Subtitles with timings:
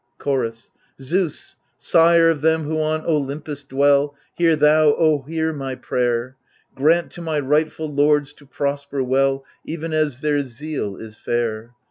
[0.17, 6.37] Chorus Zeus, sire of them who on Olympus dwell, Hear thou, O hear my prayer
[6.73, 11.75] 1 Grant to my rightful lords to prosper well Even as their zeal is fair